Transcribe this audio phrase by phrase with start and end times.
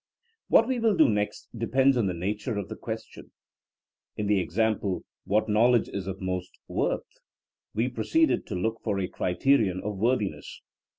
[0.47, 3.29] What we will do next depends on the nature of the question.
[4.17, 7.17] In the example What knowl edge is of most worth T'
[7.75, 10.63] we proceeded to look for a criterion of worthiness.